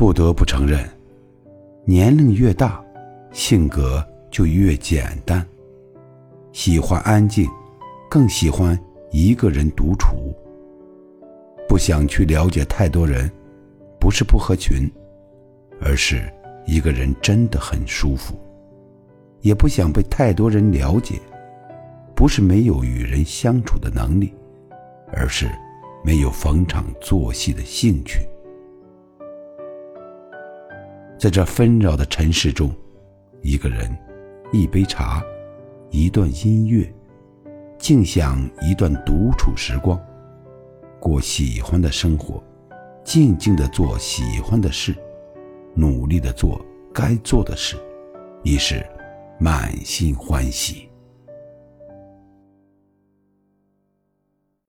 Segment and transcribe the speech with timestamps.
[0.00, 0.82] 不得不承认，
[1.84, 2.82] 年龄越大，
[3.32, 5.46] 性格就越简单，
[6.52, 7.46] 喜欢安静，
[8.08, 10.34] 更喜欢一个人独处。
[11.68, 13.30] 不想去了解太多人，
[14.00, 14.90] 不是不合群，
[15.82, 16.22] 而是
[16.64, 18.40] 一个人真的很舒服。
[19.42, 21.20] 也不想被太多人了解，
[22.16, 24.32] 不是没有与人相处的能力，
[25.12, 25.46] 而是
[26.02, 28.26] 没有逢场作戏的兴趣。
[31.20, 32.74] 在这纷扰的尘世中，
[33.42, 33.94] 一个人，
[34.54, 35.22] 一杯茶，
[35.90, 36.90] 一段音乐，
[37.78, 40.00] 静享一段独处时光，
[40.98, 42.42] 过喜欢的生活，
[43.04, 44.94] 静静的做喜欢的事，
[45.74, 46.58] 努力的做
[46.90, 47.76] 该做的事，
[48.42, 48.82] 已是
[49.38, 50.89] 满心欢喜。